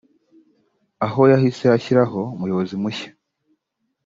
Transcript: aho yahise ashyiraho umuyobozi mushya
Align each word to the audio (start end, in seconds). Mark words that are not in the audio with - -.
aho 1.05 1.21
yahise 1.31 1.65
ashyiraho 1.77 2.21
umuyobozi 2.35 2.73
mushya 2.81 3.09